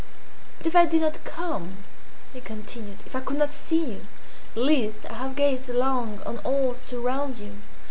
[0.57, 1.77] "But if I did not come,"
[2.33, 4.05] he continued, "if I could not see you,
[4.55, 7.57] at least I have gazed long on all that surrounds you.